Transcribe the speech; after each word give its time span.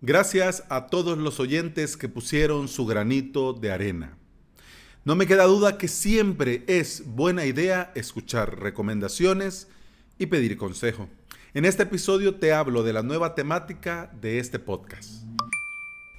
Gracias 0.00 0.62
a 0.68 0.86
todos 0.86 1.18
los 1.18 1.40
oyentes 1.40 1.96
que 1.96 2.08
pusieron 2.08 2.68
su 2.68 2.86
granito 2.86 3.52
de 3.52 3.72
arena. 3.72 4.16
No 5.04 5.16
me 5.16 5.26
queda 5.26 5.42
duda 5.46 5.76
que 5.76 5.88
siempre 5.88 6.62
es 6.68 7.02
buena 7.04 7.46
idea 7.46 7.90
escuchar 7.96 8.60
recomendaciones 8.60 9.66
y 10.16 10.26
pedir 10.26 10.56
consejo. 10.56 11.08
En 11.52 11.64
este 11.64 11.82
episodio 11.82 12.36
te 12.36 12.52
hablo 12.52 12.84
de 12.84 12.92
la 12.92 13.02
nueva 13.02 13.34
temática 13.34 14.12
de 14.20 14.38
este 14.38 14.60
podcast. 14.60 15.24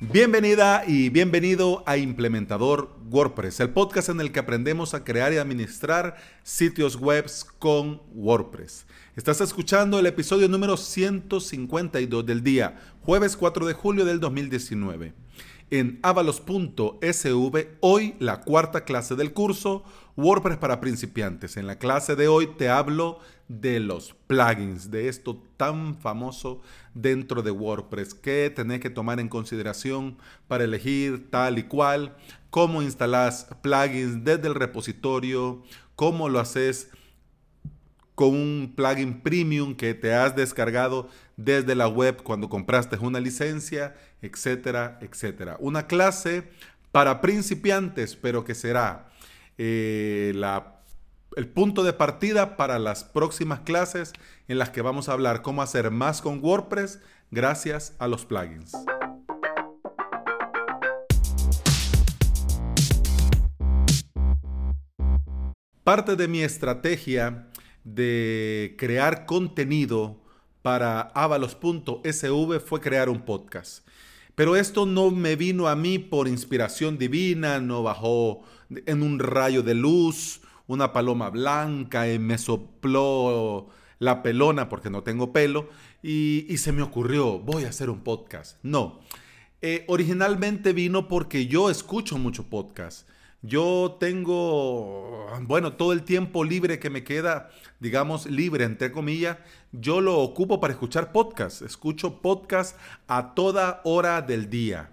Bienvenida 0.01 0.83
y 0.85 1.07
bienvenido 1.07 1.81
a 1.85 1.95
Implementador 1.95 2.98
WordPress, 3.09 3.59
el 3.59 3.71
podcast 3.71 4.09
en 4.09 4.21
el 4.21 4.31
que 4.31 4.39
aprendemos 4.39 4.93
a 4.93 5.03
crear 5.03 5.33
y 5.33 5.37
administrar 5.37 6.15
sitios 6.43 6.95
web 6.95 7.25
con 7.57 8.01
WordPress. 8.13 8.85
Estás 9.15 9.41
escuchando 9.41 9.97
el 9.99 10.05
episodio 10.05 10.47
número 10.47 10.77
152 10.77 12.25
del 12.25 12.43
día, 12.43 12.79
jueves 13.01 13.35
4 13.35 13.65
de 13.65 13.73
julio 13.73 14.05
del 14.05 14.19
2019. 14.19 15.13
En 15.71 15.99
avalos.sv, 16.01 17.67
hoy 17.79 18.15
la 18.19 18.41
cuarta 18.41 18.85
clase 18.85 19.15
del 19.15 19.33
curso 19.33 19.83
WordPress 20.15 20.57
para 20.57 20.79
principiantes. 20.79 21.57
En 21.57 21.67
la 21.67 21.77
clase 21.77 22.15
de 22.15 22.27
hoy 22.27 22.47
te 22.57 22.69
hablo 22.69 23.19
de 23.47 23.79
los 23.79 24.15
plugins, 24.27 24.91
de 24.91 25.09
esto 25.09 25.41
tan 25.57 25.95
famoso 25.95 26.61
dentro 26.93 27.41
de 27.41 27.51
WordPress 27.51 28.13
que 28.13 28.51
tenés 28.55 28.79
que 28.79 28.89
tomar 28.89 29.19
en 29.19 29.29
consideración 29.29 30.17
para 30.47 30.63
elegir 30.63 31.29
tal 31.29 31.57
y 31.57 31.63
cual, 31.63 32.15
cómo 32.49 32.81
instalas 32.81 33.47
plugins 33.61 34.23
desde 34.23 34.47
el 34.47 34.55
repositorio, 34.55 35.63
cómo 35.95 36.29
lo 36.29 36.39
haces 36.39 36.89
con 38.15 38.29
un 38.29 38.73
plugin 38.75 39.21
premium 39.21 39.75
que 39.75 39.93
te 39.93 40.13
has 40.13 40.35
descargado 40.35 41.07
desde 41.37 41.73
la 41.73 41.87
web 41.87 42.21
cuando 42.21 42.49
compraste 42.49 42.97
una 42.97 43.19
licencia, 43.19 43.95
etcétera, 44.21 44.99
etcétera. 45.01 45.55
Una 45.59 45.87
clase 45.87 46.49
para 46.91 47.21
principiantes, 47.21 48.15
pero 48.17 48.43
que 48.43 48.55
será 48.55 49.09
eh, 49.57 50.33
el 51.35 51.47
punto 51.47 51.83
de 51.83 51.93
partida 51.93 52.57
para 52.57 52.77
las 52.79 53.05
próximas 53.05 53.61
clases 53.61 54.11
en 54.47 54.57
las 54.57 54.69
que 54.69 54.81
vamos 54.81 55.07
a 55.07 55.13
hablar 55.13 55.41
cómo 55.41 55.61
hacer 55.61 55.91
más 55.91 56.21
con 56.21 56.43
WordPress 56.43 56.99
gracias 57.31 57.95
a 57.99 58.07
los 58.07 58.25
plugins. 58.25 58.73
Parte 65.89 66.15
de 66.15 66.27
mi 66.27 66.43
estrategia 66.43 67.47
de 67.83 68.75
crear 68.77 69.25
contenido 69.25 70.21
para 70.61 71.01
avalos.sv 71.15 72.59
fue 72.59 72.79
crear 72.79 73.09
un 73.09 73.21
podcast. 73.21 73.87
Pero 74.35 74.55
esto 74.55 74.85
no 74.85 75.09
me 75.09 75.35
vino 75.35 75.67
a 75.67 75.75
mí 75.75 75.97
por 75.97 76.27
inspiración 76.27 76.99
divina, 76.99 77.59
no 77.59 77.81
bajó 77.81 78.43
en 78.69 79.01
un 79.01 79.17
rayo 79.17 79.63
de 79.63 79.73
luz, 79.73 80.41
una 80.67 80.93
paloma 80.93 81.31
blanca 81.31 82.07
y 82.07 82.19
me 82.19 82.37
sopló 82.37 83.69
la 83.97 84.21
pelona 84.21 84.69
porque 84.69 84.91
no 84.91 85.01
tengo 85.01 85.33
pelo 85.33 85.69
y, 86.03 86.55
se 86.57 86.71
me 86.71 86.83
ocurrió, 86.83 87.39
voy 87.39 87.63
a 87.63 87.69
hacer 87.69 87.89
un 87.89 88.01
podcast. 88.01 88.59
No, 88.61 88.99
eh, 89.63 89.85
originalmente 89.87 90.71
vino 90.71 91.07
porque 91.07 91.47
yo 91.47 91.71
escucho 91.71 92.19
mucho 92.19 92.43
podcast. 92.43 93.09
Yo 93.41 93.95
tengo, 94.01 95.27
bueno, 95.43 95.73
todo 95.73 95.93
el 95.93 96.03
tiempo 96.03 96.43
libre 96.43 96.77
que 96.77 96.89
me 96.89 97.05
queda, 97.05 97.49
digamos, 97.79 98.25
libre, 98.25 98.65
entre 98.65 98.91
comillas, 98.91 99.37
yo 99.71 100.01
lo 100.01 100.17
ocupo 100.19 100.59
para 100.59 100.73
escuchar 100.73 101.13
podcast. 101.13 101.61
Escucho 101.61 102.21
podcast 102.21 102.77
a 103.07 103.33
toda 103.35 103.79
hora 103.85 104.21
del 104.21 104.49
día. 104.49 104.91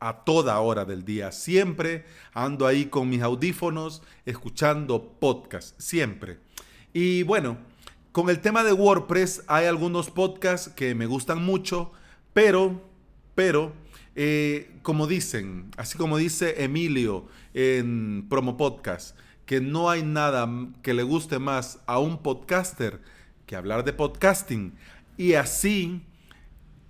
A 0.00 0.24
toda 0.24 0.60
hora 0.60 0.84
del 0.84 1.06
día. 1.06 1.32
Siempre 1.32 2.04
ando 2.34 2.66
ahí 2.66 2.86
con 2.86 3.08
mis 3.08 3.22
audífonos 3.22 4.02
escuchando 4.26 5.14
podcast. 5.18 5.80
Siempre. 5.80 6.40
Y 6.92 7.22
bueno, 7.22 7.56
con 8.12 8.28
el 8.28 8.40
tema 8.40 8.64
de 8.64 8.74
WordPress 8.74 9.44
hay 9.46 9.64
algunos 9.64 10.10
podcasts 10.10 10.68
que 10.68 10.94
me 10.94 11.06
gustan 11.06 11.42
mucho, 11.42 11.92
pero, 12.34 12.82
pero, 13.34 13.72
eh, 14.20 14.72
como 14.82 15.06
dicen, 15.06 15.70
así 15.76 15.96
como 15.96 16.16
dice 16.16 16.64
Emilio 16.64 17.26
en 17.54 18.26
Promo 18.28 18.56
Podcast, 18.56 19.16
que 19.46 19.60
no 19.60 19.90
hay 19.90 20.02
nada 20.02 20.50
que 20.82 20.92
le 20.92 21.04
guste 21.04 21.38
más 21.38 21.78
a 21.86 22.00
un 22.00 22.20
podcaster 22.20 23.00
que 23.46 23.54
hablar 23.54 23.84
de 23.84 23.92
podcasting. 23.92 24.74
Y 25.16 25.34
así, 25.34 26.02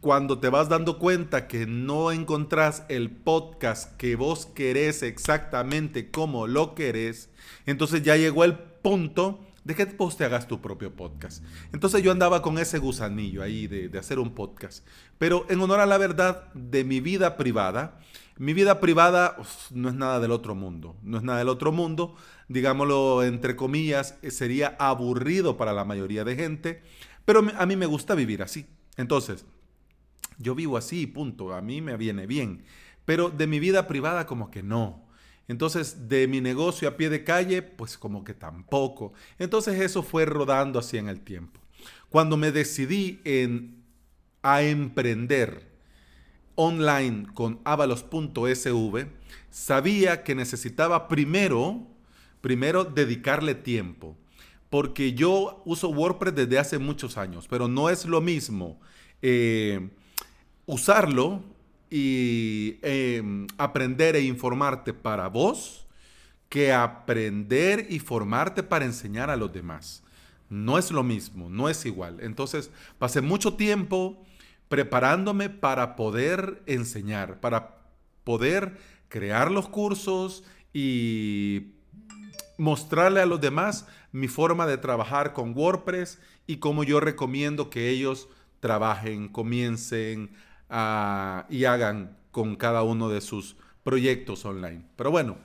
cuando 0.00 0.39
te 0.39 0.49
vas 0.49 0.71
dando 0.71 0.99
cuenta 0.99 1.49
que 1.49 1.66
no 1.66 2.12
encontrás 2.12 2.84
el 2.89 3.11
podcast 3.11 3.95
que 3.99 4.16
vos 4.16 4.47
querés 4.47 5.03
exactamente 5.03 6.10
como 6.10 6.47
lo 6.47 6.75
querés, 6.75 7.28
entonces 7.66 8.03
ya 8.03 8.16
llegó 8.16 8.45
el 8.45 8.55
punto 8.55 9.47
de 9.69 9.75
que 9.75 9.84
vos 9.84 10.17
te 10.17 10.25
hagas 10.25 10.49
tu 10.49 10.62
propio 10.62 10.97
podcast. 10.97 11.45
Entonces 11.75 12.03
yo 12.03 12.11
andaba 12.11 12.41
con 12.41 12.56
ese 12.56 12.79
gusanillo 12.79 13.43
ahí 13.43 13.67
de, 13.67 13.99
hacer 13.99 14.19
un 14.19 14.34
podcast. 14.34 14.83
Pero 15.19 15.45
en 15.51 15.61
honor 15.61 15.81
a 15.81 15.87
la 15.87 15.99
verdad 15.99 16.51
de 16.55 16.84
mi 16.84 17.01
vida 17.01 17.37
privada, 17.37 18.01
mi 18.39 18.55
vida 18.55 18.81
privada 18.81 19.37
no 19.71 19.91
es 19.91 19.95
nada 19.95 20.21
del 20.21 20.31
otro 20.31 20.55
mundo. 20.55 20.97
No 21.03 21.19
es 21.19 21.23
nada 21.23 21.41
del 21.41 21.51
otro 21.51 21.71
mundo. 21.71 22.17
Digámoslo 22.49 23.23
entre 23.25 23.57
comillas, 23.57 24.17
eh, 24.23 24.31
sería 24.31 24.75
aburrido 24.78 25.59
para 25.59 25.75
la 25.75 25.84
mayoría 25.84 26.25
de 26.25 26.34
gente. 26.34 26.83
Pero 27.27 27.47
a 27.55 27.67
mí 27.67 27.77
me 27.77 27.84
gusta 27.84 28.15
vivir 28.15 28.43
así. 28.43 28.65
Entonces, 28.97 29.45
yo 30.39 30.55
vivo 30.55 30.78
así, 30.78 31.07
punto. 31.07 31.53
A 31.53 31.61
mí 31.61 31.83
me 31.83 31.99
viene 31.99 32.27
bien. 32.27 32.65
Pero 33.05 33.28
de 33.28 33.47
mi 33.47 33.61
vida 33.61 33.87
privada 33.87 34.25
como 34.25 34.51
que 34.51 34.62
no. 34.62 35.08
Entonces, 35.48 36.09
de 36.09 36.28
mi 36.28 36.42
negocio 36.42 36.88
a 36.88 36.97
pie 36.97 37.09
de 37.09 37.25
calle, 37.25 37.62
pues 37.62 37.97
como 37.97 38.22
que 38.22 38.34
tampoco. 38.34 39.14
Entonces 39.38 39.81
eso 39.81 40.03
fue 40.03 40.26
rodando 40.26 40.78
así 40.78 40.98
en 40.98 41.09
el 41.09 41.20
tiempo. 41.20 41.59
Cuando 42.10 42.36
me 42.36 42.53
decidí 42.53 43.20
a 44.42 44.62
emprender 44.62 45.69
online 46.54 47.26
con 47.32 47.60
avalos.sv, 47.64 49.06
sabía 49.50 50.22
que 50.22 50.34
necesitaba 50.34 51.09
primero, 51.09 51.86
primero 52.42 52.84
dedicarle 52.84 53.54
tiempo. 53.54 54.16
Porque 54.69 55.15
yo 55.15 55.62
uso 55.65 55.88
WordPress 55.88 56.34
desde 56.34 56.59
hace 56.59 56.78
muchos 56.78 57.16
años, 57.16 57.48
pero 57.48 57.69
no 57.69 57.88
es 57.88 58.04
lo 58.04 58.20
mismo 58.20 58.78
eh, 59.22 59.88
usarlo 60.66 61.42
y 61.91 62.78
em, 62.82 63.47
aprender 63.56 64.16
e 64.16 64.22
informarte 64.22 64.93
para 64.93 65.28
vos 65.28 65.87
que 66.49 66.72
aprender 66.72 67.87
y 67.91 67.99
formarte 67.99 68.62
para 68.62 68.84
enseñar 68.84 69.31
a 69.31 69.37
los 69.37 69.53
demás. 69.53 70.03
No 70.48 70.78
es 70.78 70.91
lo 70.91 71.03
mismo, 71.03 71.50
no 71.50 71.69
es 71.69 71.84
igual. 71.84 72.19
Entonces, 72.21 72.71
pasé 72.98 73.21
mucho 73.21 73.54
tiempo 73.54 74.25
preparándome 74.69 75.50
para 75.50 75.97
poder 75.97 76.62
enseñar, 76.66 77.41
para 77.41 77.77
poder 78.25 78.78
crear 79.09 79.50
los 79.50 79.69
cursos 79.69 80.44
y 80.72 81.72
mostrarle 82.56 83.21
a 83.21 83.27
los 83.27 83.41
demás 83.41 83.87
mi 84.12 84.28
forma 84.28 84.66
de 84.66 84.78
trabajar 84.78 85.32
con 85.32 85.56
WordPress 85.56 86.19
y 86.47 86.56
cómo 86.56 86.82
yo 86.82 87.00
recomiendo 87.00 87.71
que 87.71 87.88
ellos 87.91 88.28
trabajen, 88.60 89.28
comiencen, 89.28 90.31
y 90.71 91.65
hagan 91.65 92.17
con 92.31 92.56
cada 92.56 92.83
uno 92.83 93.09
de 93.09 93.21
sus 93.21 93.56
proyectos 93.83 94.45
online. 94.45 94.83
Pero 94.97 95.11
bueno, 95.11 95.39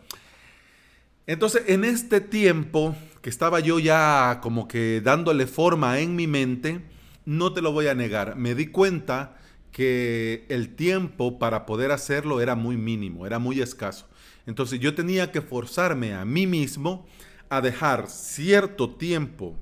entonces 1.27 1.63
en 1.67 1.85
este 1.85 2.19
tiempo 2.19 2.95
que 3.21 3.29
estaba 3.29 3.61
yo 3.61 3.79
ya 3.79 4.39
como 4.41 4.67
que 4.67 5.01
dándole 5.01 5.47
forma 5.47 5.99
en 5.99 6.15
mi 6.15 6.27
mente, 6.27 6.81
no 7.25 7.53
te 7.53 7.61
lo 7.61 7.71
voy 7.71 7.87
a 7.87 7.95
negar, 7.95 8.35
me 8.35 8.53
di 8.53 8.67
cuenta 8.67 9.37
que 9.71 10.45
el 10.49 10.75
tiempo 10.75 11.39
para 11.39 11.65
poder 11.65 11.91
hacerlo 11.91 12.41
era 12.41 12.55
muy 12.55 12.77
mínimo, 12.77 13.25
era 13.25 13.39
muy 13.39 13.61
escaso. 13.61 14.07
Entonces 14.45 14.79
yo 14.79 14.93
tenía 14.93 15.31
que 15.31 15.41
forzarme 15.41 16.13
a 16.13 16.25
mí 16.25 16.45
mismo 16.47 17.07
a 17.49 17.61
dejar 17.61 18.09
cierto 18.09 18.95
tiempo, 18.95 19.55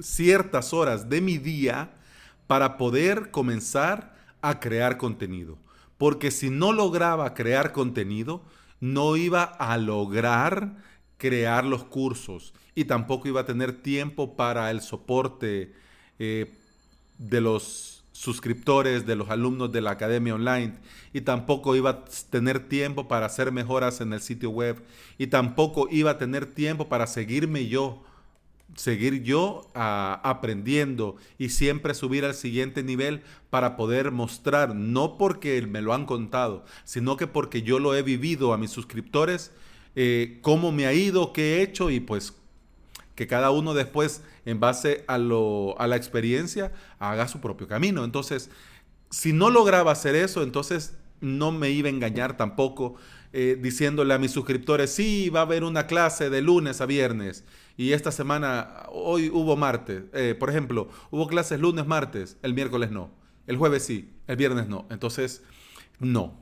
ciertas 0.00 0.72
horas 0.72 1.08
de 1.08 1.20
mi 1.20 1.38
día, 1.38 1.94
para 2.46 2.76
poder 2.76 3.30
comenzar 3.30 4.14
a 4.42 4.60
crear 4.60 4.96
contenido. 4.98 5.58
Porque 5.98 6.30
si 6.30 6.50
no 6.50 6.72
lograba 6.72 7.34
crear 7.34 7.72
contenido, 7.72 8.42
no 8.80 9.16
iba 9.16 9.44
a 9.44 9.78
lograr 9.78 10.76
crear 11.16 11.64
los 11.64 11.84
cursos 11.84 12.52
y 12.74 12.84
tampoco 12.84 13.28
iba 13.28 13.40
a 13.40 13.46
tener 13.46 13.80
tiempo 13.80 14.36
para 14.36 14.70
el 14.70 14.82
soporte 14.82 15.72
eh, 16.18 16.52
de 17.18 17.40
los 17.40 18.04
suscriptores, 18.12 19.06
de 19.06 19.16
los 19.16 19.30
alumnos 19.30 19.72
de 19.72 19.80
la 19.80 19.92
academia 19.92 20.34
online 20.34 20.74
y 21.12 21.22
tampoco 21.22 21.74
iba 21.76 21.90
a 21.90 22.04
tener 22.30 22.68
tiempo 22.68 23.08
para 23.08 23.26
hacer 23.26 23.52
mejoras 23.52 24.00
en 24.00 24.12
el 24.12 24.20
sitio 24.20 24.50
web 24.50 24.82
y 25.18 25.28
tampoco 25.28 25.88
iba 25.90 26.12
a 26.12 26.18
tener 26.18 26.46
tiempo 26.46 26.88
para 26.88 27.06
seguirme 27.06 27.66
yo 27.68 28.02
seguir 28.74 29.22
yo 29.22 29.70
ah, 29.74 30.20
aprendiendo 30.24 31.16
y 31.38 31.50
siempre 31.50 31.94
subir 31.94 32.24
al 32.24 32.34
siguiente 32.34 32.82
nivel 32.82 33.22
para 33.50 33.76
poder 33.76 34.10
mostrar, 34.10 34.74
no 34.74 35.16
porque 35.16 35.62
me 35.62 35.82
lo 35.82 35.94
han 35.94 36.06
contado, 36.06 36.64
sino 36.84 37.16
que 37.16 37.26
porque 37.26 37.62
yo 37.62 37.78
lo 37.78 37.94
he 37.94 38.02
vivido 38.02 38.52
a 38.52 38.58
mis 38.58 38.70
suscriptores, 38.70 39.52
eh, 39.96 40.38
cómo 40.42 40.72
me 40.72 40.86
ha 40.86 40.92
ido, 40.92 41.32
qué 41.32 41.58
he 41.58 41.62
hecho 41.62 41.90
y 41.90 42.00
pues 42.00 42.34
que 43.14 43.26
cada 43.26 43.50
uno 43.50 43.74
después, 43.74 44.22
en 44.44 44.58
base 44.58 45.04
a, 45.06 45.18
lo, 45.18 45.78
a 45.78 45.86
la 45.86 45.96
experiencia, 45.96 46.72
haga 46.98 47.28
su 47.28 47.40
propio 47.40 47.68
camino. 47.68 48.04
Entonces, 48.04 48.50
si 49.10 49.32
no 49.32 49.50
lograba 49.50 49.92
hacer 49.92 50.16
eso, 50.16 50.42
entonces 50.42 50.96
no 51.20 51.52
me 51.52 51.70
iba 51.70 51.88
a 51.88 51.92
engañar 51.92 52.36
tampoco 52.36 52.96
eh, 53.36 53.58
diciéndole 53.60 54.14
a 54.14 54.18
mis 54.18 54.30
suscriptores, 54.30 54.90
sí, 54.92 55.28
va 55.28 55.40
a 55.40 55.42
haber 55.42 55.64
una 55.64 55.88
clase 55.88 56.30
de 56.30 56.40
lunes 56.40 56.80
a 56.80 56.86
viernes 56.86 57.44
y 57.76 57.90
esta 57.90 58.12
semana, 58.12 58.84
hoy 58.92 59.28
hubo 59.28 59.56
martes, 59.56 60.04
eh, 60.12 60.36
por 60.38 60.50
ejemplo, 60.50 60.88
hubo 61.10 61.26
clases 61.26 61.58
lunes, 61.58 61.84
martes, 61.84 62.36
el 62.42 62.54
miércoles 62.54 62.92
no, 62.92 63.10
el 63.48 63.56
jueves 63.56 63.84
sí, 63.84 64.14
el 64.28 64.36
viernes 64.36 64.68
no. 64.68 64.86
Entonces, 64.88 65.42
no. 65.98 66.38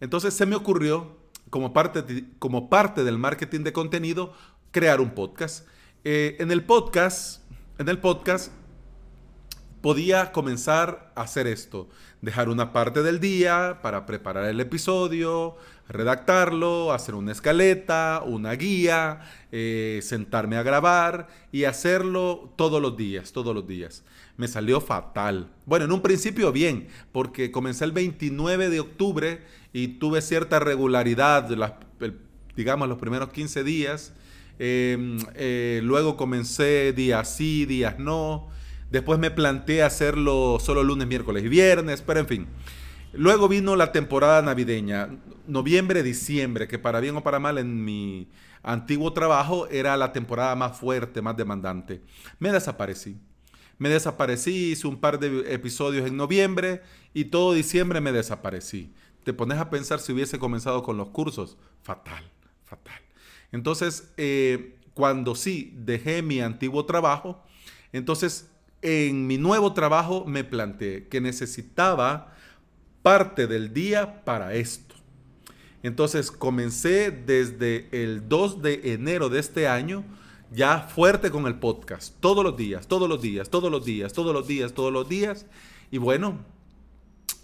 Entonces 0.00 0.34
se 0.34 0.44
me 0.44 0.54
ocurrió, 0.54 1.16
como 1.48 1.72
parte, 1.72 2.26
como 2.38 2.68
parte 2.68 3.04
del 3.04 3.16
marketing 3.16 3.60
de 3.60 3.72
contenido, 3.72 4.34
crear 4.70 5.00
un 5.00 5.14
podcast. 5.14 5.66
Eh, 6.04 6.36
en 6.40 6.50
el 6.50 6.62
podcast, 6.62 7.42
en 7.78 7.88
el 7.88 7.98
podcast 7.98 8.52
podía 9.84 10.32
comenzar 10.32 11.12
a 11.14 11.24
hacer 11.24 11.46
esto, 11.46 11.90
dejar 12.22 12.48
una 12.48 12.72
parte 12.72 13.02
del 13.02 13.20
día 13.20 13.80
para 13.82 14.06
preparar 14.06 14.46
el 14.46 14.58
episodio, 14.60 15.58
redactarlo, 15.90 16.90
hacer 16.90 17.14
una 17.14 17.32
escaleta, 17.32 18.22
una 18.24 18.52
guía, 18.52 19.20
eh, 19.52 20.00
sentarme 20.02 20.56
a 20.56 20.62
grabar 20.62 21.28
y 21.52 21.64
hacerlo 21.64 22.54
todos 22.56 22.80
los 22.80 22.96
días, 22.96 23.32
todos 23.32 23.54
los 23.54 23.68
días. 23.68 24.04
Me 24.38 24.48
salió 24.48 24.80
fatal. 24.80 25.50
Bueno, 25.66 25.84
en 25.84 25.92
un 25.92 26.00
principio 26.00 26.50
bien, 26.50 26.88
porque 27.12 27.50
comencé 27.50 27.84
el 27.84 27.92
29 27.92 28.70
de 28.70 28.80
octubre 28.80 29.42
y 29.74 29.88
tuve 29.98 30.22
cierta 30.22 30.60
regularidad, 30.60 31.46
digamos, 32.56 32.88
los 32.88 32.96
primeros 32.96 33.28
15 33.28 33.64
días. 33.64 34.14
Em, 34.58 35.18
eh, 35.34 35.80
luego 35.84 36.16
comencé 36.16 36.94
días 36.94 37.36
sí, 37.36 37.66
días 37.66 37.98
no. 37.98 38.48
Después 38.94 39.18
me 39.18 39.32
planteé 39.32 39.82
hacerlo 39.82 40.58
solo 40.60 40.84
lunes, 40.84 41.08
miércoles 41.08 41.42
y 41.42 41.48
viernes, 41.48 42.00
pero 42.00 42.20
en 42.20 42.28
fin. 42.28 42.46
Luego 43.12 43.48
vino 43.48 43.74
la 43.74 43.90
temporada 43.90 44.40
navideña, 44.40 45.08
noviembre, 45.48 46.04
diciembre, 46.04 46.68
que 46.68 46.78
para 46.78 47.00
bien 47.00 47.16
o 47.16 47.24
para 47.24 47.40
mal 47.40 47.58
en 47.58 47.84
mi 47.84 48.28
antiguo 48.62 49.12
trabajo 49.12 49.66
era 49.66 49.96
la 49.96 50.12
temporada 50.12 50.54
más 50.54 50.78
fuerte, 50.78 51.22
más 51.22 51.36
demandante. 51.36 52.02
Me 52.38 52.52
desaparecí. 52.52 53.16
Me 53.78 53.88
desaparecí, 53.88 54.70
hice 54.70 54.86
un 54.86 55.00
par 55.00 55.18
de 55.18 55.52
episodios 55.52 56.06
en 56.06 56.16
noviembre 56.16 56.80
y 57.12 57.24
todo 57.24 57.52
diciembre 57.52 58.00
me 58.00 58.12
desaparecí. 58.12 58.94
Te 59.24 59.32
pones 59.32 59.58
a 59.58 59.70
pensar 59.70 59.98
si 59.98 60.12
hubiese 60.12 60.38
comenzado 60.38 60.84
con 60.84 60.96
los 60.96 61.08
cursos. 61.08 61.56
Fatal, 61.82 62.30
fatal. 62.64 63.02
Entonces, 63.50 64.12
eh, 64.18 64.78
cuando 64.94 65.34
sí 65.34 65.72
dejé 65.78 66.22
mi 66.22 66.40
antiguo 66.40 66.86
trabajo, 66.86 67.42
entonces 67.92 68.53
en 68.84 69.26
mi 69.26 69.38
nuevo 69.38 69.72
trabajo 69.72 70.24
me 70.26 70.44
planteé 70.44 71.08
que 71.08 71.20
necesitaba 71.22 72.34
parte 73.02 73.46
del 73.46 73.72
día 73.72 74.24
para 74.24 74.54
esto. 74.54 74.94
Entonces 75.82 76.30
comencé 76.30 77.10
desde 77.10 77.88
el 77.90 78.28
2 78.28 78.62
de 78.62 78.92
enero 78.92 79.30
de 79.30 79.40
este 79.40 79.68
año 79.68 80.04
ya 80.52 80.80
fuerte 80.80 81.30
con 81.30 81.46
el 81.46 81.58
podcast, 81.58 82.14
todos 82.20 82.44
los 82.44 82.56
días, 82.56 82.86
todos 82.86 83.08
los 83.08 83.20
días, 83.22 83.48
todos 83.48 83.70
los 83.70 83.84
días, 83.84 84.12
todos 84.12 84.34
los 84.34 84.46
días, 84.46 84.74
todos 84.74 84.92
los 84.92 85.08
días. 85.08 85.46
Y 85.90 85.96
bueno, 85.96 86.38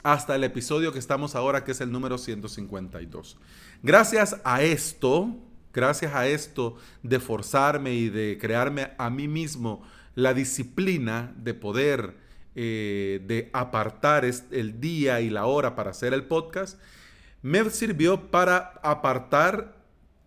hasta 0.02 0.36
el 0.36 0.44
episodio 0.44 0.92
que 0.92 0.98
estamos 0.98 1.34
ahora, 1.34 1.64
que 1.64 1.72
es 1.72 1.80
el 1.80 1.90
número 1.90 2.18
152. 2.18 3.38
Gracias 3.82 4.36
a 4.44 4.62
esto, 4.62 5.36
gracias 5.72 6.14
a 6.14 6.28
esto 6.28 6.76
de 7.02 7.18
forzarme 7.18 7.94
y 7.94 8.10
de 8.10 8.38
crearme 8.38 8.92
a 8.98 9.08
mí 9.08 9.26
mismo 9.26 9.82
la 10.22 10.34
disciplina 10.34 11.32
de 11.36 11.54
poder 11.54 12.14
eh, 12.56 13.22
de 13.26 13.48
apartar 13.52 14.24
el 14.24 14.80
día 14.80 15.20
y 15.20 15.30
la 15.30 15.46
hora 15.46 15.76
para 15.76 15.90
hacer 15.90 16.12
el 16.12 16.24
podcast, 16.24 16.80
me 17.42 17.68
sirvió 17.70 18.30
para 18.30 18.80
apartar 18.82 19.76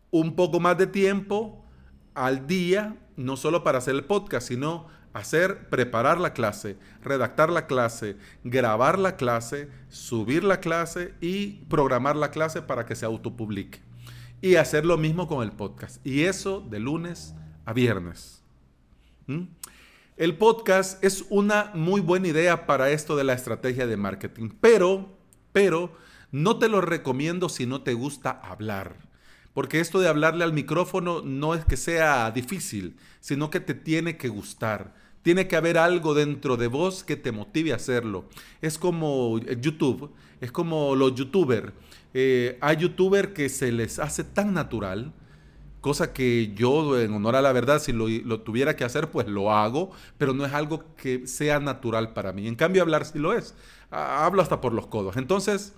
un 0.10 0.36
poco 0.36 0.62
más 0.62 0.78
de 0.78 0.88
tiempo 0.88 1.66
al 2.14 2.48
día, 2.48 2.96
no 3.18 3.36
solo 3.36 3.64
para 3.64 3.80
hacer 3.80 3.96
el 3.96 4.06
podcast, 4.06 4.48
sino 4.48 4.88
hacer, 5.12 5.70
preparar 5.70 6.20
la 6.20 6.34
clase, 6.34 6.78
redactar 7.04 7.50
la 7.50 7.68
clase, 7.68 8.16
grabar 8.44 9.00
la 9.00 9.18
clase, 9.18 9.70
subir 9.90 10.46
la 10.46 10.62
clase 10.62 11.14
y 11.20 11.66
programar 11.68 12.16
la 12.16 12.32
clase 12.32 12.62
para 12.62 12.86
que 12.86 12.96
se 12.96 13.06
autopublique. 13.06 13.82
Y 14.42 14.56
hacer 14.56 14.86
lo 14.86 14.98
mismo 14.98 15.28
con 15.28 15.44
el 15.44 15.52
podcast. 15.52 16.06
Y 16.06 16.24
eso 16.24 16.62
de 16.62 16.80
lunes 16.80 17.36
a 17.66 17.74
viernes. 17.74 18.42
¿Mm? 19.28 19.44
El 20.16 20.38
podcast 20.38 21.04
es 21.04 21.26
una 21.32 21.72
muy 21.74 22.00
buena 22.00 22.28
idea 22.28 22.68
para 22.68 22.92
esto 22.92 23.16
de 23.16 23.24
la 23.24 23.34
estrategia 23.34 23.88
de 23.88 23.98
marketing, 23.98 24.52
pero, 24.62 25.18
pero 25.52 25.92
no 26.32 26.60
te 26.60 26.70
lo 26.70 26.82
recomiendo 26.82 27.50
si 27.50 27.66
no 27.66 27.82
te 27.82 27.96
gusta 27.96 28.30
hablar. 28.30 28.96
Porque 29.56 29.80
esto 29.80 30.00
de 30.00 30.08
hablarle 30.08 30.44
al 30.44 30.54
micrófono 30.54 31.24
no 31.24 31.56
es 31.56 31.66
que 31.66 31.78
sea 31.78 32.30
difícil, 32.30 32.96
sino 33.22 33.50
que 33.50 33.60
te 33.60 33.74
tiene 33.74 34.16
que 34.16 34.30
gustar. 34.30 34.94
Tiene 35.24 35.48
que 35.48 35.56
haber 35.56 35.80
algo 35.80 36.14
dentro 36.14 36.58
de 36.58 36.68
vos 36.68 37.04
que 37.04 37.16
te 37.16 37.32
motive 37.32 37.72
a 37.72 37.78
hacerlo. 37.78 38.30
Es 38.62 38.78
como 38.78 39.40
YouTube, 39.40 40.12
es 40.42 40.52
como 40.52 40.96
los 40.96 41.16
youtubers. 41.16 41.74
Eh, 42.14 42.60
hay 42.62 42.78
youtubers 42.78 43.30
que 43.30 43.50
se 43.50 43.72
les 43.72 43.98
hace 43.98 44.24
tan 44.24 44.54
natural 44.54 45.12
cosa 45.84 46.14
que 46.14 46.54
yo, 46.56 46.98
en 46.98 47.14
honor 47.14 47.36
a 47.36 47.42
la 47.42 47.52
verdad, 47.52 47.80
si 47.80 47.92
lo, 47.92 48.40
tuviera 48.40 48.78
que 48.78 48.86
hacer, 48.86 49.12
pues 49.12 49.28
lo 49.28 49.52
hago, 49.52 49.92
pero 50.18 50.34
no 50.34 50.46
es 50.46 50.54
algo 50.54 50.96
que 50.96 51.28
sea 51.28 51.60
natural 51.60 52.14
para 52.14 52.32
mí. 52.32 52.48
En 52.48 52.56
cambio, 52.56 52.82
hablar 52.82 53.04
sí 53.06 53.20
lo 53.20 53.34
es. 53.34 53.54
Hablo 53.92 54.42
hasta 54.42 54.62
por 54.62 54.72
los 54.72 54.88
codos. 54.88 55.18
Entonces, 55.18 55.74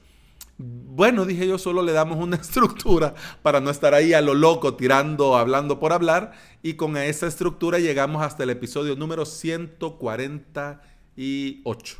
bueno, 0.59 1.25
dije 1.25 1.47
yo, 1.47 1.57
solo 1.57 1.81
le 1.81 1.91
damos 1.91 2.19
una 2.19 2.35
estructura 2.37 3.15
para 3.41 3.61
no 3.61 3.71
estar 3.71 3.95
ahí 3.95 4.13
a 4.13 4.21
lo 4.21 4.35
loco 4.35 4.75
tirando, 4.75 5.35
hablando 5.35 5.79
por 5.79 5.91
hablar. 5.91 6.33
Y 6.61 6.75
con 6.75 6.97
esa 6.97 7.25
estructura 7.25 7.79
llegamos 7.79 8.21
hasta 8.21 8.43
el 8.43 8.51
episodio 8.51 8.95
número 8.95 9.25
148. 9.25 11.97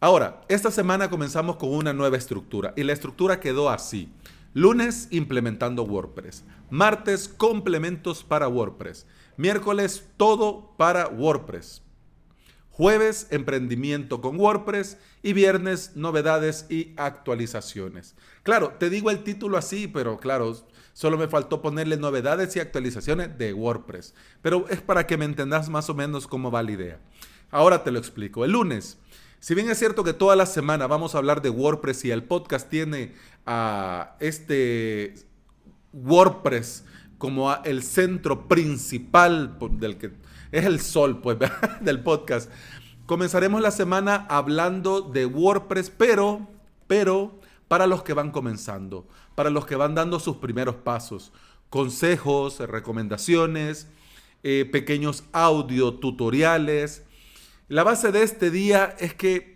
Ahora, 0.00 0.40
esta 0.48 0.72
semana 0.72 1.08
comenzamos 1.08 1.54
con 1.56 1.72
una 1.72 1.92
nueva 1.92 2.16
estructura 2.16 2.74
y 2.76 2.82
la 2.82 2.92
estructura 2.92 3.38
quedó 3.38 3.70
así. 3.70 4.10
Lunes, 4.54 5.08
implementando 5.10 5.82
WordPress. 5.82 6.44
Martes, 6.70 7.26
complementos 7.26 8.22
para 8.22 8.46
WordPress. 8.46 9.04
Miércoles, 9.36 10.06
todo 10.16 10.76
para 10.76 11.08
WordPress. 11.08 11.82
Jueves, 12.70 13.26
emprendimiento 13.30 14.20
con 14.20 14.38
WordPress. 14.38 14.96
Y 15.24 15.32
viernes, 15.32 15.96
novedades 15.96 16.66
y 16.70 16.94
actualizaciones. 16.96 18.14
Claro, 18.44 18.74
te 18.78 18.90
digo 18.90 19.10
el 19.10 19.24
título 19.24 19.56
así, 19.58 19.88
pero 19.88 20.18
claro, 20.18 20.56
solo 20.92 21.18
me 21.18 21.26
faltó 21.26 21.60
ponerle 21.60 21.96
novedades 21.96 22.54
y 22.54 22.60
actualizaciones 22.60 23.36
de 23.36 23.54
WordPress. 23.54 24.14
Pero 24.40 24.68
es 24.68 24.80
para 24.80 25.04
que 25.04 25.16
me 25.16 25.24
entendas 25.24 25.68
más 25.68 25.90
o 25.90 25.94
menos 25.94 26.28
cómo 26.28 26.52
va 26.52 26.62
la 26.62 26.70
idea. 26.70 27.00
Ahora 27.50 27.82
te 27.82 27.90
lo 27.90 27.98
explico. 27.98 28.44
El 28.44 28.52
lunes, 28.52 28.98
si 29.44 29.54
bien 29.54 29.68
es 29.68 29.78
cierto 29.78 30.04
que 30.04 30.14
toda 30.14 30.36
la 30.36 30.46
semana 30.46 30.86
vamos 30.86 31.14
a 31.14 31.18
hablar 31.18 31.42
de 31.42 31.50
WordPress 31.50 32.06
y 32.06 32.10
el 32.10 32.22
podcast 32.24 32.70
tiene 32.70 33.12
a 33.44 34.16
este 34.18 35.16
WordPress 35.92 36.86
como 37.18 37.54
el 37.62 37.82
centro 37.82 38.48
principal 38.48 39.58
del 39.72 39.98
que 39.98 40.12
es 40.50 40.64
el 40.64 40.80
sol 40.80 41.20
pues, 41.20 41.36
del 41.82 42.02
podcast, 42.02 42.50
comenzaremos 43.04 43.60
la 43.60 43.70
semana 43.70 44.26
hablando 44.30 45.02
de 45.02 45.26
WordPress, 45.26 45.90
pero, 45.90 46.48
pero 46.86 47.38
para 47.68 47.86
los 47.86 48.02
que 48.02 48.14
van 48.14 48.30
comenzando, 48.30 49.06
para 49.34 49.50
los 49.50 49.66
que 49.66 49.76
van 49.76 49.94
dando 49.94 50.20
sus 50.20 50.38
primeros 50.38 50.76
pasos, 50.76 51.34
consejos, 51.68 52.60
recomendaciones, 52.60 53.88
eh, 54.42 54.66
pequeños 54.72 55.24
audio 55.32 55.92
tutoriales, 55.92 57.04
la 57.68 57.82
base 57.82 58.12
de 58.12 58.22
este 58.22 58.50
día 58.50 58.94
es 58.98 59.14
que 59.14 59.54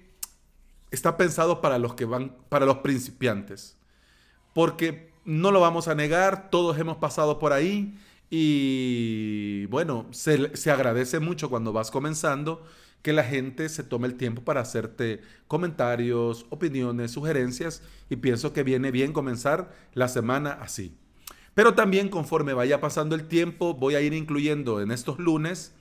está 0.91 1.17
pensado 1.17 1.61
para 1.61 1.79
los 1.79 1.95
que 1.95 2.05
van, 2.05 2.37
para 2.49 2.67
los 2.67 2.79
principiantes. 2.79 3.77
Porque 4.55 5.12
no 5.25 5.50
lo 5.50 5.61
vamos 5.61 5.88
a 5.88 5.95
negar, 5.95 6.50
todos 6.50 6.79
hemos 6.79 6.97
pasado 6.97 7.38
por 7.38 7.53
ahí 7.53 7.99
y 8.31 9.67
bueno, 9.67 10.07
se, 10.11 10.57
se 10.57 10.71
agradece 10.71 11.21
mucho 11.21 11.50
cuando 11.50 11.73
vas 11.73 11.91
comenzando 11.91 12.65
que 13.03 13.12
la 13.12 13.25
gente 13.25 13.69
se 13.69 13.85
tome 13.85 14.09
el 14.09 14.17
tiempo 14.17 14.43
para 14.43 14.61
hacerte 14.61 15.21
comentarios, 15.47 16.47
opiniones, 16.50 17.12
sugerencias 17.12 17.83
y 18.11 18.17
pienso 18.17 18.53
que 18.53 18.65
viene 18.65 18.91
bien 18.91 19.12
comenzar 19.12 19.73
la 19.95 20.09
semana 20.09 20.59
así. 20.61 20.97
Pero 21.55 21.75
también 21.75 22.09
conforme 22.09 22.55
vaya 22.55 22.81
pasando 22.81 23.15
el 23.15 23.29
tiempo, 23.29 23.75
voy 23.75 23.95
a 23.95 24.00
ir 24.00 24.15
incluyendo 24.15 24.81
en 24.81 24.91
estos 24.91 25.19
lunes 25.19 25.75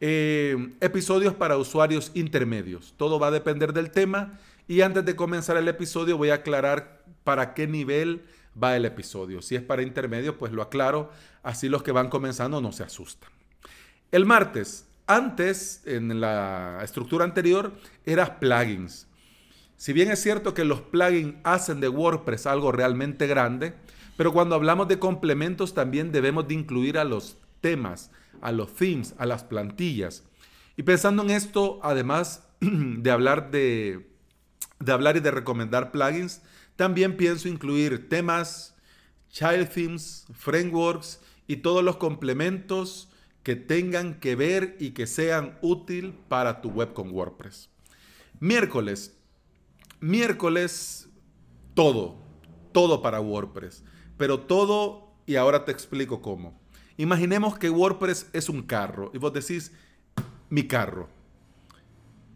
eh, 0.00 0.74
episodios 0.80 1.34
para 1.34 1.56
usuarios 1.56 2.12
intermedios. 2.14 2.94
Todo 2.96 3.18
va 3.18 3.28
a 3.28 3.32
depender 3.32 3.72
del 3.72 3.90
tema 3.90 4.38
y 4.66 4.82
antes 4.82 5.04
de 5.04 5.16
comenzar 5.16 5.56
el 5.56 5.68
episodio 5.68 6.16
voy 6.16 6.30
a 6.30 6.34
aclarar 6.34 7.02
para 7.24 7.54
qué 7.54 7.66
nivel 7.66 8.22
va 8.62 8.76
el 8.76 8.84
episodio. 8.84 9.42
Si 9.42 9.56
es 9.56 9.62
para 9.62 9.82
intermedio, 9.82 10.38
pues 10.38 10.52
lo 10.52 10.62
aclaro, 10.62 11.10
así 11.42 11.68
los 11.68 11.82
que 11.82 11.92
van 11.92 12.08
comenzando 12.08 12.60
no 12.60 12.72
se 12.72 12.82
asustan. 12.82 13.30
El 14.10 14.24
martes, 14.24 14.86
antes, 15.06 15.82
en 15.86 16.20
la 16.20 16.80
estructura 16.82 17.24
anterior, 17.24 17.72
era 18.04 18.38
plugins. 18.38 19.06
Si 19.76 19.92
bien 19.92 20.10
es 20.10 20.20
cierto 20.20 20.54
que 20.54 20.64
los 20.64 20.80
plugins 20.80 21.36
hacen 21.44 21.80
de 21.80 21.88
WordPress 21.88 22.46
algo 22.46 22.72
realmente 22.72 23.26
grande, 23.26 23.74
pero 24.16 24.32
cuando 24.32 24.54
hablamos 24.54 24.88
de 24.88 24.98
complementos 24.98 25.74
también 25.74 26.10
debemos 26.10 26.48
de 26.48 26.54
incluir 26.54 26.98
a 26.98 27.04
los 27.04 27.36
temas, 27.60 28.10
a 28.42 28.52
los 28.52 28.74
themes, 28.74 29.14
a 29.18 29.26
las 29.26 29.44
plantillas. 29.44 30.24
Y 30.76 30.82
pensando 30.82 31.22
en 31.22 31.30
esto, 31.30 31.80
además 31.82 32.46
de 32.60 33.10
hablar 33.10 33.50
de, 33.50 34.10
de 34.78 34.92
hablar 34.92 35.16
y 35.16 35.20
de 35.20 35.30
recomendar 35.30 35.90
plugins, 35.90 36.42
también 36.76 37.16
pienso 37.16 37.48
incluir 37.48 38.08
temas, 38.08 38.76
child 39.30 39.68
themes, 39.68 40.26
frameworks 40.32 41.20
y 41.46 41.56
todos 41.56 41.82
los 41.82 41.96
complementos 41.96 43.08
que 43.42 43.56
tengan 43.56 44.20
que 44.20 44.36
ver 44.36 44.76
y 44.78 44.90
que 44.90 45.06
sean 45.06 45.58
útil 45.62 46.14
para 46.28 46.60
tu 46.60 46.70
web 46.70 46.92
con 46.92 47.10
WordPress. 47.10 47.70
Miércoles. 48.40 49.16
Miércoles, 50.00 51.08
todo. 51.74 52.16
Todo 52.72 53.02
para 53.02 53.20
WordPress. 53.20 53.82
Pero 54.16 54.40
todo, 54.40 55.14
y 55.26 55.36
ahora 55.36 55.64
te 55.64 55.72
explico 55.72 56.22
cómo. 56.22 56.60
Imaginemos 56.98 57.56
que 57.56 57.70
WordPress 57.70 58.26
es 58.32 58.48
un 58.48 58.62
carro 58.62 59.12
y 59.14 59.18
vos 59.18 59.32
decís, 59.32 59.72
mi 60.50 60.66
carro. 60.66 61.08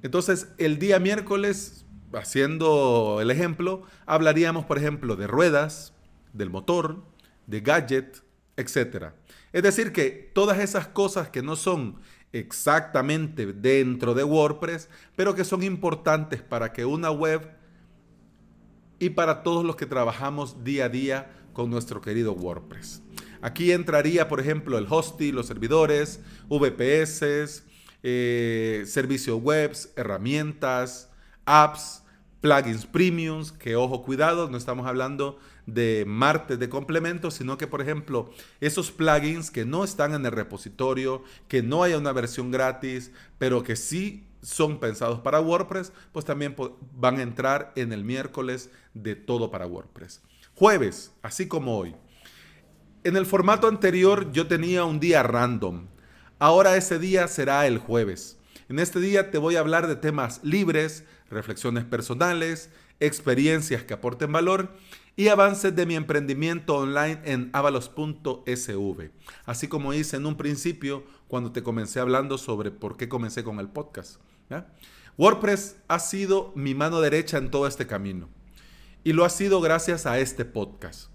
Entonces, 0.03 0.49
el 0.57 0.79
día 0.79 1.01
miércoles, 1.01 1.85
haciendo 2.13 3.19
el 3.21 3.33
ejemplo, 3.33 3.83
hablaríamos, 4.07 4.65
por 4.65 4.79
ejemplo, 4.79 5.17
de 5.17 5.27
ruedas, 5.27 5.95
del 6.33 6.49
motor, 6.49 7.03
de 7.49 7.61
gadget, 7.61 8.23
etc. 8.57 9.07
Es 9.53 9.65
decir, 9.65 9.93
que 9.93 10.31
todas 10.33 10.61
esas 10.61 10.87
cosas 10.87 11.29
que 11.29 11.43
no 11.43 11.57
son 11.57 11.97
exactamente 12.33 13.53
dentro 13.53 14.15
de 14.15 14.23
WordPress, 14.23 14.89
pero 15.17 15.35
que 15.35 15.45
son 15.45 15.65
importantes 15.65 16.41
para 16.41 16.73
que 16.73 16.85
una 16.85 17.11
web 17.11 17.51
y 19.01 19.11
para 19.11 19.43
todos 19.43 19.65
los 19.65 19.75
que 19.75 19.87
trabajamos 19.87 20.63
día 20.63 20.85
a 20.85 20.89
día 20.89 21.33
con 21.53 21.69
nuestro 21.69 22.01
querido 22.01 22.33
WordPress. 22.33 23.03
Aquí 23.43 23.73
entraría, 23.73 24.29
por 24.29 24.41
ejemplo, 24.41 24.79
el 24.79 24.87
hosting, 24.89 25.35
los 25.35 25.47
servidores, 25.47 26.21
VPS, 26.49 27.65
eh, 28.05 28.85
servicios 28.87 29.41
webs, 29.43 29.93
herramientas, 29.97 31.11
apps, 31.45 32.03
plugins 32.41 32.87
premiums, 32.87 33.53
que 33.53 33.77
ojo, 33.77 34.03
cuidado, 34.03 34.49
no 34.49 34.57
estamos 34.57 34.87
hablando 34.87 35.39
de 35.67 36.05
martes 36.07 36.59
de 36.59 36.69
complementos, 36.69 37.35
sino 37.35 37.59
que, 37.59 37.67
por 37.67 37.81
ejemplo, 37.81 38.31
esos 38.61 38.91
plugins 38.91 39.51
que 39.51 39.65
no 39.65 39.85
están 39.85 40.15
en 40.15 40.25
el 40.25 40.33
repositorio, 40.33 41.23
que 41.49 41.63
no 41.63 41.83
haya 41.83 41.99
una 41.99 42.13
versión 42.13 42.51
gratis, 42.51 43.13
pero 43.39 43.63
que 43.63 43.77
sí 43.77 44.27
son 44.43 44.81
pensados 44.81 45.21
para 45.21 45.41
WordPress, 45.41 45.93
pues 46.13 46.25
también 46.25 46.57
van 46.95 47.19
a 47.19 47.23
entrar 47.23 47.73
en 47.77 47.93
el 47.93 48.05
miércoles 48.05 48.71
de 48.95 49.15
todo 49.15 49.51
para 49.51 49.67
WordPress. 49.67 50.21
Jueves, 50.55 51.13
así 51.23 51.47
como 51.47 51.79
hoy. 51.79 51.95
En 53.05 53.17
el 53.17 53.27
formato 53.27 53.67
anterior 53.67 54.31
yo 54.31 54.47
tenía 54.47 54.85
un 54.85 55.01
día 55.01 55.25
random. 55.25 55.89
Ahora 56.39 56.77
ese 56.77 57.01
día 57.01 57.27
será 57.27 57.67
el 57.67 57.79
jueves. 57.79 58.39
En 58.69 58.79
este 58.79 59.01
día 59.01 59.33
te 59.33 59.39
voy 59.39 59.57
a 59.57 59.61
hablar 59.61 59.89
de 59.89 59.97
temas 59.97 60.39
libres, 60.45 61.03
reflexiones 61.29 61.85
personales, 61.85 62.71
experiencias 63.01 63.83
que 63.83 63.95
aporten 63.95 64.31
valor 64.31 64.73
y 65.17 65.29
avances 65.29 65.75
de 65.75 65.85
mi 65.85 65.97
emprendimiento 65.97 66.77
online 66.77 67.21
en 67.25 67.51
avalos.sv. 67.53 69.11
Así 69.47 69.67
como 69.67 69.95
hice 69.95 70.17
en 70.19 70.27
un 70.27 70.37
principio 70.37 71.03
cuando 71.27 71.51
te 71.51 71.65
comencé 71.65 71.99
hablando 71.99 72.39
sobre 72.39 72.71
por 72.71 72.97
qué 72.97 73.09
comencé 73.09 73.43
con 73.43 73.59
el 73.59 73.69
podcast. 73.69 74.21
WordPress 75.19 75.75
ha 75.89 75.99
sido 75.99 76.53
mi 76.55 76.77
mano 76.77 77.01
derecha 77.01 77.39
en 77.39 77.51
todo 77.51 77.67
este 77.67 77.89
camino. 77.89 78.29
Y 79.03 79.13
lo 79.13 79.25
ha 79.25 79.31
sido 79.31 79.61
gracias 79.61 80.07
a 80.07 80.21
este 80.21 80.45
podcast. 80.45 81.12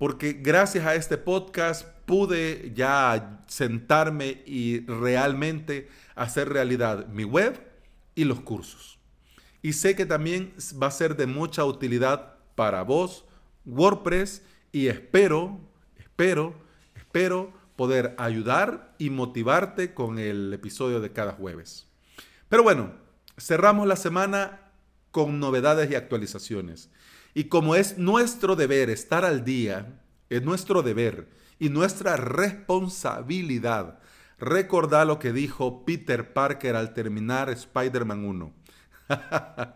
Porque 0.00 0.32
gracias 0.32 0.86
a 0.86 0.94
este 0.94 1.18
podcast 1.18 1.86
pude 2.06 2.72
ya 2.74 3.42
sentarme 3.48 4.42
y 4.46 4.80
realmente 4.86 5.90
hacer 6.14 6.48
realidad 6.48 7.08
mi 7.08 7.24
web 7.24 7.60
y 8.14 8.24
los 8.24 8.40
cursos. 8.40 8.98
Y 9.60 9.74
sé 9.74 9.94
que 9.94 10.06
también 10.06 10.54
va 10.82 10.86
a 10.86 10.90
ser 10.90 11.18
de 11.18 11.26
mucha 11.26 11.66
utilidad 11.66 12.36
para 12.54 12.80
vos, 12.82 13.26
WordPress, 13.66 14.42
y 14.72 14.86
espero, 14.86 15.60
espero, 15.98 16.54
espero 16.96 17.52
poder 17.76 18.14
ayudar 18.16 18.94
y 18.96 19.10
motivarte 19.10 19.92
con 19.92 20.18
el 20.18 20.54
episodio 20.54 21.00
de 21.00 21.12
cada 21.12 21.32
jueves. 21.32 21.88
Pero 22.48 22.62
bueno, 22.62 22.94
cerramos 23.36 23.86
la 23.86 23.96
semana 23.96 24.62
con 25.10 25.40
novedades 25.40 25.90
y 25.90 25.94
actualizaciones. 25.94 26.88
Y 27.34 27.44
como 27.44 27.76
es 27.76 27.98
nuestro 27.98 28.56
deber 28.56 28.90
estar 28.90 29.24
al 29.24 29.44
día, 29.44 30.00
es 30.28 30.42
nuestro 30.42 30.82
deber 30.82 31.28
y 31.58 31.68
nuestra 31.68 32.16
responsabilidad 32.16 33.98
recordar 34.38 35.06
lo 35.06 35.18
que 35.18 35.32
dijo 35.32 35.84
Peter 35.84 36.32
Parker 36.32 36.74
al 36.74 36.94
terminar 36.94 37.50
Spider-Man 37.50 38.24
1. 38.24 38.52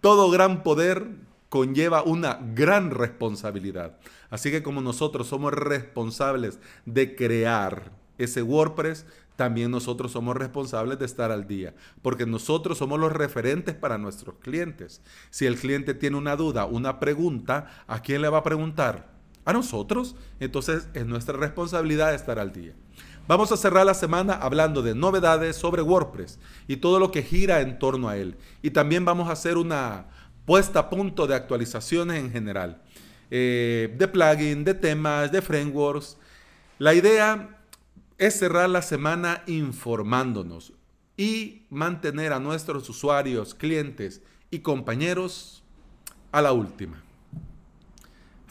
Todo 0.00 0.30
gran 0.30 0.62
poder 0.62 1.08
conlleva 1.48 2.02
una 2.02 2.38
gran 2.54 2.90
responsabilidad. 2.90 3.98
Así 4.28 4.50
que 4.50 4.62
como 4.62 4.80
nosotros 4.80 5.26
somos 5.26 5.52
responsables 5.52 6.60
de 6.84 7.16
crear 7.16 7.90
ese 8.18 8.42
WordPress, 8.42 9.06
también 9.40 9.70
nosotros 9.70 10.12
somos 10.12 10.36
responsables 10.36 10.98
de 10.98 11.06
estar 11.06 11.32
al 11.32 11.46
día, 11.46 11.72
porque 12.02 12.26
nosotros 12.26 12.76
somos 12.76 13.00
los 13.00 13.10
referentes 13.10 13.74
para 13.74 13.96
nuestros 13.96 14.34
clientes. 14.34 15.00
Si 15.30 15.46
el 15.46 15.56
cliente 15.56 15.94
tiene 15.94 16.18
una 16.18 16.36
duda, 16.36 16.66
una 16.66 17.00
pregunta, 17.00 17.70
¿a 17.86 18.02
quién 18.02 18.20
le 18.20 18.28
va 18.28 18.36
a 18.36 18.42
preguntar? 18.42 19.14
A 19.46 19.54
nosotros. 19.54 20.14
Entonces 20.40 20.90
es 20.92 21.06
nuestra 21.06 21.38
responsabilidad 21.38 22.12
estar 22.12 22.38
al 22.38 22.52
día. 22.52 22.74
Vamos 23.26 23.50
a 23.50 23.56
cerrar 23.56 23.86
la 23.86 23.94
semana 23.94 24.34
hablando 24.34 24.82
de 24.82 24.94
novedades 24.94 25.56
sobre 25.56 25.80
WordPress 25.80 26.38
y 26.68 26.76
todo 26.76 26.98
lo 26.98 27.10
que 27.10 27.22
gira 27.22 27.62
en 27.62 27.78
torno 27.78 28.10
a 28.10 28.18
él. 28.18 28.36
Y 28.60 28.72
también 28.72 29.06
vamos 29.06 29.30
a 29.30 29.32
hacer 29.32 29.56
una 29.56 30.08
puesta 30.44 30.80
a 30.80 30.90
punto 30.90 31.26
de 31.26 31.34
actualizaciones 31.34 32.22
en 32.22 32.30
general, 32.30 32.82
eh, 33.30 33.96
de 33.96 34.06
plugins, 34.06 34.66
de 34.66 34.74
temas, 34.74 35.32
de 35.32 35.40
frameworks. 35.40 36.18
La 36.78 36.92
idea 36.92 37.56
es 38.20 38.38
cerrar 38.38 38.68
la 38.68 38.82
semana 38.82 39.42
informándonos 39.46 40.74
y 41.16 41.64
mantener 41.70 42.34
a 42.34 42.38
nuestros 42.38 42.86
usuarios, 42.90 43.54
clientes 43.54 44.20
y 44.50 44.58
compañeros 44.58 45.64
a 46.30 46.42
la 46.42 46.52
última. 46.52 47.02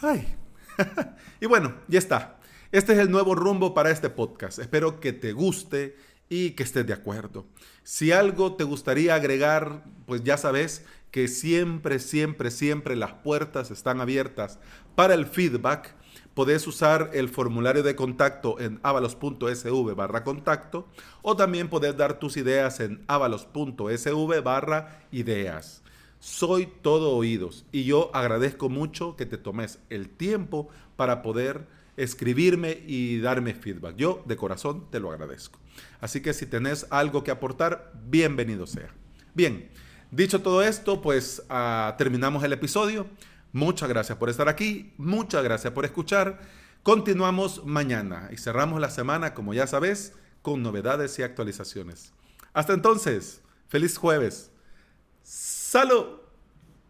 Ay. 0.01 0.27
y 1.39 1.45
bueno, 1.45 1.75
ya 1.87 1.99
está. 1.99 2.39
Este 2.71 2.93
es 2.93 2.99
el 2.99 3.11
nuevo 3.11 3.35
rumbo 3.35 3.75
para 3.75 3.91
este 3.91 4.09
podcast. 4.09 4.57
Espero 4.57 4.99
que 4.99 5.13
te 5.13 5.33
guste 5.33 5.95
y 6.29 6.51
que 6.51 6.63
estés 6.63 6.87
de 6.87 6.93
acuerdo. 6.93 7.45
Si 7.83 8.11
algo 8.11 8.55
te 8.55 8.63
gustaría 8.63 9.13
agregar, 9.13 9.83
pues 10.07 10.23
ya 10.23 10.37
sabes 10.37 10.83
que 11.11 11.27
siempre, 11.27 11.99
siempre, 11.99 12.49
siempre 12.49 12.95
las 12.95 13.13
puertas 13.13 13.69
están 13.69 14.01
abiertas 14.01 14.57
para 14.95 15.13
el 15.13 15.27
feedback 15.27 15.93
Podés 16.33 16.65
usar 16.67 17.11
el 17.13 17.29
formulario 17.29 17.83
de 17.83 17.95
contacto 17.95 18.59
en 18.59 18.79
avalos.sv 18.83 19.95
barra 19.95 20.23
contacto 20.23 20.87
o 21.21 21.35
también 21.35 21.69
podés 21.69 21.97
dar 21.97 22.19
tus 22.19 22.37
ideas 22.37 22.79
en 22.79 23.03
avalos.sv 23.07 24.41
barra 24.41 25.03
ideas. 25.11 25.83
Soy 26.19 26.67
todo 26.81 27.15
oídos 27.15 27.65
y 27.71 27.85
yo 27.85 28.11
agradezco 28.13 28.69
mucho 28.69 29.15
que 29.15 29.25
te 29.25 29.37
tomes 29.37 29.79
el 29.89 30.09
tiempo 30.09 30.69
para 30.95 31.21
poder 31.21 31.65
escribirme 31.99 32.81
y 32.87 33.19
darme 33.19 33.53
feedback. 33.53 33.95
Yo 33.97 34.23
de 34.25 34.37
corazón 34.37 34.89
te 34.89 34.99
lo 34.99 35.11
agradezco. 35.11 35.59
Así 35.99 36.21
que 36.21 36.33
si 36.33 36.45
tenés 36.45 36.87
algo 36.89 37.23
que 37.23 37.31
aportar, 37.31 37.91
bienvenido 38.07 38.67
sea. 38.67 38.93
Bien, 39.33 39.69
dicho 40.11 40.41
todo 40.41 40.63
esto, 40.63 41.01
pues 41.01 41.43
ah, 41.49 41.95
terminamos 41.97 42.43
el 42.43 42.53
episodio. 42.53 43.07
Muchas 43.51 43.89
gracias 43.89 44.17
por 44.17 44.29
estar 44.29 44.47
aquí, 44.47 44.93
muchas 44.97 45.43
gracias 45.43 45.73
por 45.73 45.85
escuchar. 45.85 46.39
Continuamos 46.83 47.65
mañana 47.65 48.29
y 48.31 48.37
cerramos 48.37 48.79
la 48.79 48.89
semana, 48.89 49.33
como 49.33 49.53
ya 49.53 49.67
sabes, 49.67 50.13
con 50.41 50.61
novedades 50.61 51.17
y 51.19 51.23
actualizaciones. 51.23 52.13
Hasta 52.53 52.73
entonces, 52.73 53.41
feliz 53.67 53.97
jueves. 53.97 54.51
¡Salud! 55.23 56.18